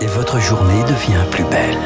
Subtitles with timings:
[0.00, 1.76] et votre journée devient plus belle.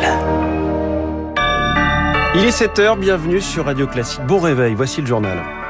[2.34, 4.24] Il est 7h, bienvenue sur Radio Classique.
[4.26, 5.61] Bon réveil, voici le journal.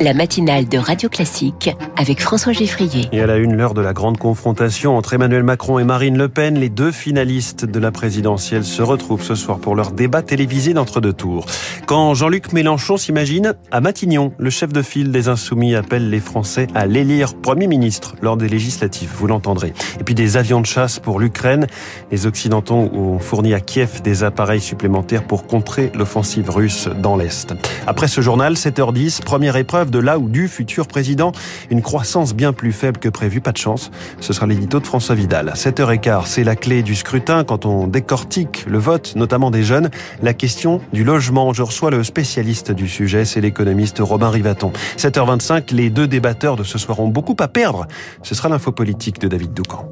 [0.00, 3.08] La matinale de Radio Classique avec François Geffrier.
[3.12, 6.30] Et à la une, l'heure de la grande confrontation entre Emmanuel Macron et Marine Le
[6.30, 10.72] Pen, les deux finalistes de la présidentielle se retrouvent ce soir pour leur débat télévisé
[10.72, 11.44] d'entre-deux tours.
[11.86, 16.66] Quand Jean-Luc Mélenchon s'imagine à Matignon, le chef de file des Insoumis appelle les Français
[16.74, 19.74] à l'élire Premier ministre lors des législatives, vous l'entendrez.
[20.00, 21.66] Et puis des avions de chasse pour l'Ukraine.
[22.10, 27.52] Les Occidentaux ont fourni à Kiev des appareils supplémentaires pour contrer l'offensive russe dans l'Est.
[27.86, 31.32] Après ce journal, 7h10, première épreuve de là ou du futur président.
[31.70, 33.90] Une croissance bien plus faible que prévu, pas de chance.
[34.20, 35.52] Ce sera l'édito de François Vidal.
[35.54, 39.90] 7h15, c'est la clé du scrutin quand on décortique le vote, notamment des jeunes.
[40.22, 41.52] La question du logement.
[41.52, 44.72] Je reçois le spécialiste du sujet, c'est l'économiste Robin Rivaton.
[44.96, 47.86] 7h25, les deux débatteurs de ce soir ont beaucoup à perdre.
[48.22, 49.88] Ce sera l'info politique de David Doucan.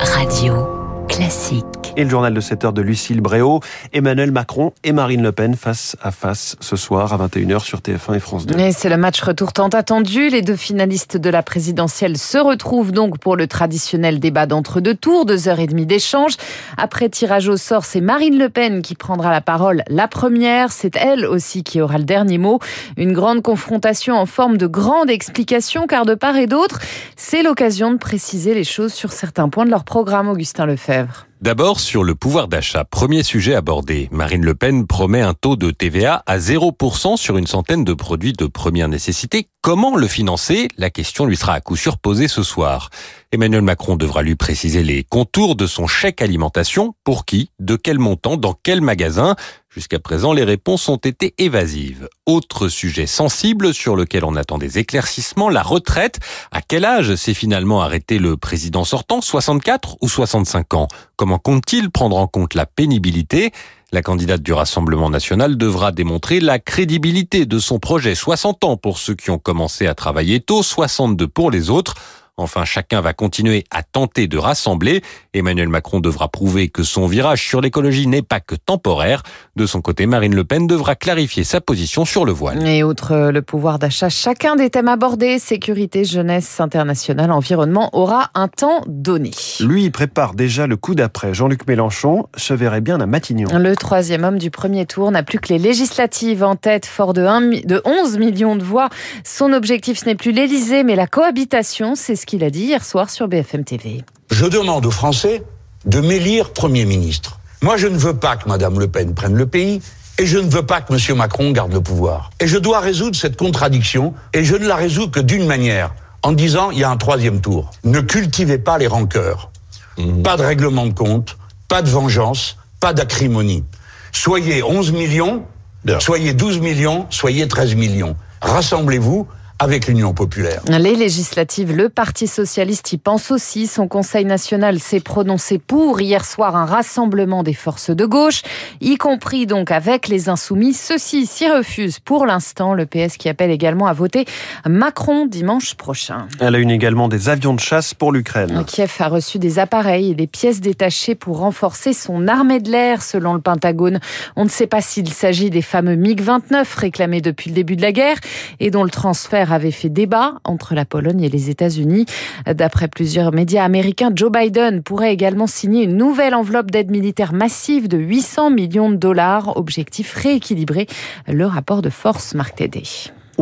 [0.00, 0.66] Radio
[1.08, 1.81] classique.
[1.94, 3.60] Et le journal de 7 heures de Lucille Bréau,
[3.92, 8.16] Emmanuel Macron et Marine Le Pen face à face ce soir à 21h sur TF1
[8.16, 8.58] et France 2.
[8.58, 10.30] Et c'est le match retour tant attendu.
[10.30, 15.26] Les deux finalistes de la présidentielle se retrouvent donc pour le traditionnel débat d'entre-deux tours,
[15.26, 16.32] deux heures et demie d'échange.
[16.78, 20.72] Après tirage au sort, c'est Marine Le Pen qui prendra la parole la première.
[20.72, 22.58] C'est elle aussi qui aura le dernier mot.
[22.96, 26.80] Une grande confrontation en forme de grande explication car de part et d'autre,
[27.16, 31.26] c'est l'occasion de préciser les choses sur certains points de leur programme, Augustin Lefebvre.
[31.42, 34.08] D'abord, sur le pouvoir d'achat, premier sujet abordé.
[34.12, 38.32] Marine Le Pen promet un taux de TVA à 0% sur une centaine de produits
[38.32, 39.48] de première nécessité.
[39.60, 40.68] Comment le financer?
[40.78, 42.90] La question lui sera à coup sûr posée ce soir.
[43.32, 46.94] Emmanuel Macron devra lui préciser les contours de son chèque alimentation.
[47.02, 47.50] Pour qui?
[47.58, 48.36] De quel montant?
[48.36, 49.34] Dans quel magasin?
[49.74, 52.06] Jusqu'à présent, les réponses ont été évasives.
[52.26, 56.18] Autre sujet sensible sur lequel on attend des éclaircissements, la retraite.
[56.50, 60.88] À quel âge s'est finalement arrêté le président sortant 64 ou 65 ans?
[61.16, 63.50] Comment compte-t-il prendre en compte la pénibilité?
[63.92, 68.98] La candidate du Rassemblement national devra démontrer la crédibilité de son projet 60 ans pour
[68.98, 71.94] ceux qui ont commencé à travailler tôt, 62 pour les autres.
[72.36, 75.02] Enfin, chacun va continuer à tenter de rassembler.
[75.34, 79.22] Emmanuel Macron devra prouver que son virage sur l'écologie n'est pas que temporaire.
[79.56, 82.66] De son côté, Marine Le Pen devra clarifier sa position sur le voile.
[82.66, 88.48] Et outre le pouvoir d'achat, chacun des thèmes abordés, sécurité, jeunesse, internationale, environnement, aura un
[88.48, 89.30] temps donné.
[89.60, 91.32] Lui, prépare déjà le coup d'après.
[91.32, 93.48] Jean-Luc Mélenchon se verrait bien à Matignon.
[93.58, 97.22] Le troisième homme du premier tour n'a plus que les législatives en tête, fort de,
[97.22, 98.90] 1, de 11 millions de voix.
[99.24, 101.94] Son objectif, ce n'est plus l'Élysée, mais la cohabitation.
[101.94, 104.04] C'est ce qu'il a dit hier soir sur BFM TV.
[104.32, 105.42] Je demande aux Français
[105.84, 107.38] de m'élire Premier ministre.
[107.60, 109.82] Moi, je ne veux pas que Mme Le Pen prenne le pays.
[110.18, 111.16] Et je ne veux pas que M.
[111.18, 112.30] Macron garde le pouvoir.
[112.40, 116.32] Et je dois résoudre cette contradiction, et je ne la résous que d'une manière, en
[116.32, 117.70] disant il y a un troisième tour.
[117.84, 119.50] Ne cultivez pas les rancœurs.
[119.98, 120.22] Mmh.
[120.22, 121.36] Pas de règlement de compte,
[121.68, 123.64] pas de vengeance, pas d'acrimonie.
[124.12, 125.44] Soyez 11 millions,
[125.84, 126.00] Bien.
[126.00, 128.16] soyez 12 millions, soyez 13 millions.
[128.40, 129.26] Rassemblez-vous,
[129.62, 130.60] avec l'Union populaire.
[130.66, 133.68] Les législatives, le Parti socialiste y pense aussi.
[133.68, 138.42] Son Conseil national s'est prononcé pour hier soir un rassemblement des forces de gauche,
[138.80, 140.74] y compris donc avec les insoumis.
[140.74, 142.74] Ceux-ci s'y refusent pour l'instant.
[142.74, 144.24] Le PS qui appelle également à voter
[144.66, 146.26] Macron dimanche prochain.
[146.40, 148.64] Elle a une également des avions de chasse pour l'Ukraine.
[148.66, 153.00] Kiev a reçu des appareils et des pièces détachées pour renforcer son armée de l'air,
[153.00, 154.00] selon le Pentagone.
[154.34, 157.92] On ne sait pas s'il s'agit des fameux MiG-29 réclamés depuis le début de la
[157.92, 158.18] guerre
[158.58, 162.06] et dont le transfert avait fait débat entre la Pologne et les États-Unis.
[162.46, 167.88] D'après plusieurs médias américains, Joe Biden pourrait également signer une nouvelle enveloppe d'aide militaire massive
[167.88, 169.56] de 800 millions de dollars.
[169.56, 170.86] Objectif rééquilibrer
[171.28, 172.82] le rapport de force, Marc Tédé.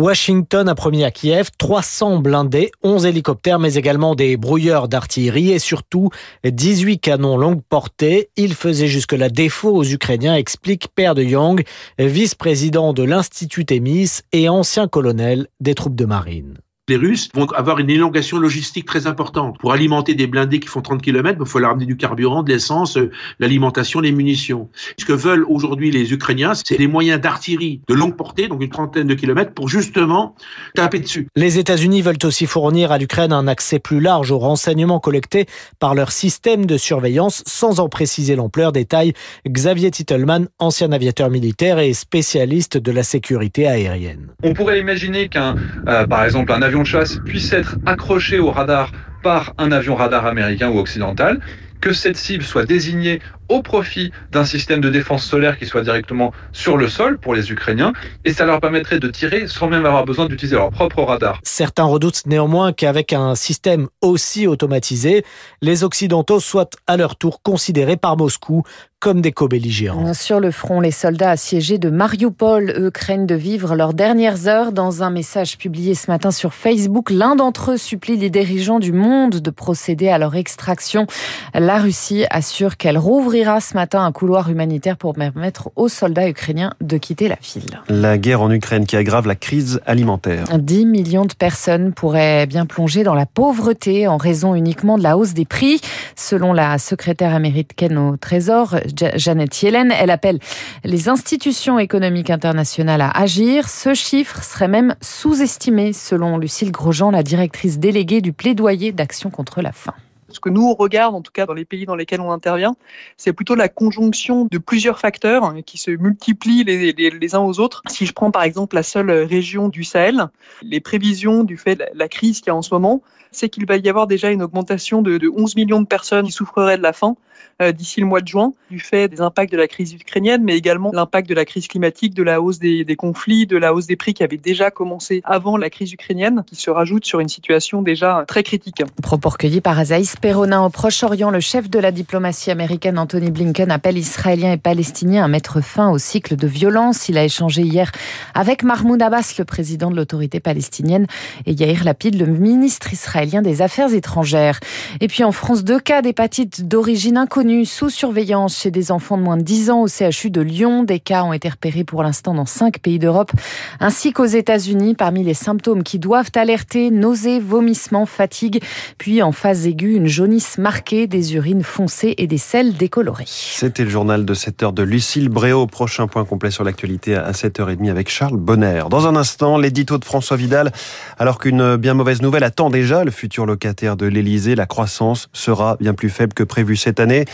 [0.00, 5.58] Washington a promis à Kiev 300 blindés, 11 hélicoptères, mais également des brouilleurs d'artillerie et
[5.58, 6.08] surtout
[6.42, 8.30] 18 canons longue portée.
[8.36, 11.64] Il faisait jusque-là défaut aux Ukrainiens, explique Père de Young,
[11.98, 16.56] vice-président de l'Institut Témis et ancien colonel des troupes de marine
[16.90, 19.56] les Russes vont avoir une élongation logistique très importante.
[19.58, 22.50] Pour alimenter des blindés qui font 30 km, il faut leur amener du carburant, de
[22.52, 24.68] l'essence, euh, l'alimentation, les munitions.
[24.98, 28.70] Ce que veulent aujourd'hui les Ukrainiens, c'est des moyens d'artillerie de longue portée, donc une
[28.70, 30.34] trentaine de kilomètres, pour justement
[30.74, 31.28] taper dessus.
[31.36, 35.46] Les États-Unis veulent aussi fournir à l'Ukraine un accès plus large aux renseignements collectés
[35.78, 38.72] par leur système de surveillance, sans en préciser l'ampleur.
[38.72, 39.12] Détail
[39.48, 44.28] Xavier Titelman, ancien aviateur militaire et spécialiste de la sécurité aérienne.
[44.42, 45.54] On pourrait imaginer qu'un,
[45.86, 48.92] euh, par exemple, un avion chasse puisse être accroché au radar
[49.22, 51.40] par un avion radar américain ou occidental,
[51.80, 56.32] que cette cible soit désignée au profit d'un système de défense solaire qui soit directement
[56.52, 57.92] sur le sol pour les Ukrainiens
[58.24, 61.40] et ça leur permettrait de tirer sans même avoir besoin d'utiliser leur propre radar.
[61.42, 65.24] Certains redoutent néanmoins qu'avec un système aussi automatisé,
[65.60, 68.62] les Occidentaux soient à leur tour considérés par Moscou
[69.00, 70.12] comme des co-belligérants.
[70.12, 74.72] Sur le front, les soldats assiégés de Mariupol, eux, craignent de vivre leurs dernières heures.
[74.72, 78.92] Dans un message publié ce matin sur Facebook, l'un d'entre eux supplie les dirigeants du
[78.92, 81.06] monde de procéder à leur extraction.
[81.54, 86.72] La Russie assure qu'elle rouvrira ce matin un couloir humanitaire pour permettre aux soldats ukrainiens
[86.80, 87.80] de quitter la ville.
[87.88, 90.46] La guerre en Ukraine qui aggrave la crise alimentaire.
[90.58, 95.16] 10 millions de personnes pourraient bien plonger dans la pauvreté en raison uniquement de la
[95.16, 95.80] hausse des prix.
[96.16, 98.76] Selon la secrétaire américaine au Trésor,
[99.16, 99.92] Janet Yellen.
[99.98, 100.38] Elle appelle
[100.84, 103.68] les institutions économiques internationales à agir.
[103.68, 109.62] Ce chiffre serait même sous-estimé, selon Lucille Grosjean, la directrice déléguée du plaidoyer d'action contre
[109.62, 109.94] la faim.
[110.32, 112.76] Ce que nous on regarde, en tout cas dans les pays dans lesquels on intervient,
[113.16, 117.82] c'est plutôt la conjonction de plusieurs facteurs hein, qui se multiplient les, uns aux autres.
[117.88, 120.28] Si je prends par exemple la seule région du Sahel,
[120.62, 123.66] les prévisions du fait de la crise qu'il y a en ce moment, c'est qu'il
[123.66, 126.82] va y avoir déjà une augmentation de, de 11 millions de personnes qui souffreraient de
[126.82, 127.16] la faim
[127.62, 130.56] euh, d'ici le mois de juin, du fait des impacts de la crise ukrainienne, mais
[130.56, 133.86] également l'impact de la crise climatique, de la hausse des, des, conflits, de la hausse
[133.86, 137.28] des prix qui avait déjà commencé avant la crise ukrainienne, qui se rajoute sur une
[137.28, 138.82] situation déjà très critique.
[139.02, 143.70] Propos recueillis par Azaïs Perronin au Proche-Orient, le chef de la diplomatie américaine Anthony Blinken
[143.70, 147.08] appelle Israéliens et Palestiniens à mettre fin au cycle de violence.
[147.08, 147.90] Il a échangé hier
[148.34, 151.06] avec Mahmoud Abbas, le président de l'autorité palestinienne,
[151.46, 154.60] et Yair Lapid, le ministre israélien des Affaires étrangères.
[155.00, 159.22] Et puis en France, deux cas d'hépatite d'origine inconnue sous surveillance chez des enfants de
[159.22, 160.84] moins de 10 ans au CHU de Lyon.
[160.84, 163.32] Des cas ont été repérés pour l'instant dans cinq pays d'Europe,
[163.80, 164.94] ainsi qu'aux États-Unis.
[164.94, 168.62] Parmi les symptômes qui doivent alerter, nausées, vomissements, fatigue,
[168.98, 173.24] puis en phase aiguë, une jaunisse marquée, des urines foncées et des selles décolorées.
[173.26, 175.66] C'était le journal de 7 heures de Lucille Bréau.
[175.66, 178.84] Prochain point complet sur l'actualité à 7h30 avec Charles Bonner.
[178.90, 180.72] Dans un instant, l'édito de François Vidal.
[181.18, 185.76] Alors qu'une bien mauvaise nouvelle attend déjà le futur locataire de l'Elysée, la croissance sera
[185.80, 187.24] bien plus faible que prévu cette année.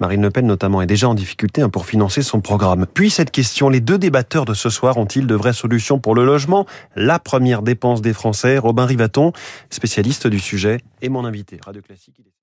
[0.00, 2.86] Marine Le Pen notamment est déjà en difficulté hein, pour financer son programme.
[2.92, 6.24] Puis cette question, les deux débatteurs de ce soir ont-ils de vraies solutions pour le
[6.24, 6.66] logement?
[6.96, 9.32] La première dépense des Français, Robin Rivaton,
[9.70, 11.58] spécialiste du sujet, est mon invité.
[11.64, 12.21] Radio Classique.
[12.22, 12.36] きです。